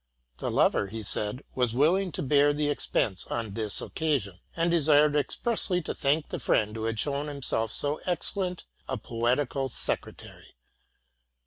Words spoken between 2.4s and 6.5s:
the expense on this occasion, and desired expressly to thank the